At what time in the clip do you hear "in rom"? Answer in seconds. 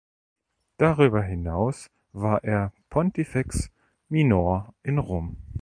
4.81-5.37